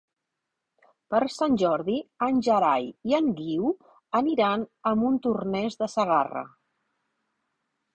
[1.13, 1.99] Per Sant Jordi
[2.29, 3.71] en Gerai i en Guiu
[4.25, 6.49] aniran a Montornès de Segarra.